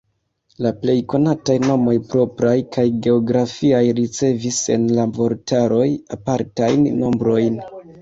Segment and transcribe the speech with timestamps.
[0.65, 5.87] La plej konataj nomoj propraj kaj geografiaj ricevis en la vortaroj
[6.21, 7.67] apartajn nombrojn.